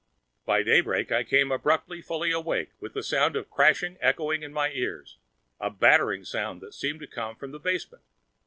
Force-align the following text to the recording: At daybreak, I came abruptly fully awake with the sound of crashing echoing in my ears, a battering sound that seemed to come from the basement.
At 0.47 0.63
daybreak, 0.65 1.11
I 1.11 1.23
came 1.23 1.51
abruptly 1.51 2.01
fully 2.01 2.31
awake 2.31 2.71
with 2.79 2.93
the 2.95 3.03
sound 3.03 3.35
of 3.35 3.51
crashing 3.51 3.99
echoing 4.01 4.41
in 4.41 4.51
my 4.51 4.71
ears, 4.71 5.19
a 5.59 5.69
battering 5.69 6.25
sound 6.25 6.59
that 6.61 6.73
seemed 6.73 7.01
to 7.01 7.07
come 7.07 7.35
from 7.35 7.51
the 7.51 7.59
basement. 7.59 8.01